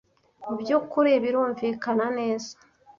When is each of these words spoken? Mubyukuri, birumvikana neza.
Mubyukuri, 0.45 1.11
birumvikana 1.23 2.05
neza. 2.17 2.51